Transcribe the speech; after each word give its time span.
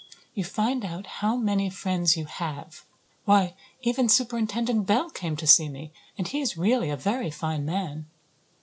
You 0.33 0.43
find 0.43 0.83
out 0.83 1.05
how 1.21 1.35
many 1.35 1.69
friends 1.69 2.17
you 2.17 2.25
have. 2.25 2.85
Why, 3.25 3.53
even 3.83 4.09
Superintendent 4.09 4.87
Bell 4.87 5.11
came 5.11 5.35
to 5.35 5.45
see 5.45 5.69
me, 5.69 5.91
and 6.17 6.27
he's 6.27 6.57
really 6.57 6.89
a 6.89 6.97
very 6.97 7.29
fine 7.29 7.65
man. 7.65 8.07